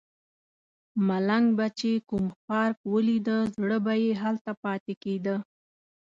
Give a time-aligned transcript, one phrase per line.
[1.07, 5.35] ملنګ به چې کوم پارک ولیده زړه به یې هلته پاتې کیده.